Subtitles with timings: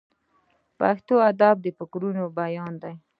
[0.79, 2.95] پښتو ادب د فکرونو بیان دی.